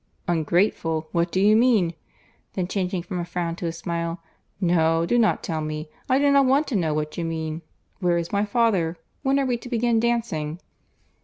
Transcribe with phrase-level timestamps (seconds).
[0.27, 1.93] "Ungrateful!—What do you mean?"
[2.53, 6.65] Then changing from a frown to a smile—"No, do not tell me—I do not want
[6.69, 10.59] to know what you mean.—Where is my father?—When are we to begin dancing?"